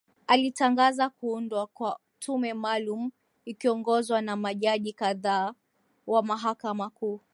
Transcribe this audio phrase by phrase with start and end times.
[0.27, 3.11] alitangaza kuundwa kwa tume maalum
[3.45, 5.53] ikiongozwa na majaji kadhaa
[6.07, 7.21] wa mahakama kuu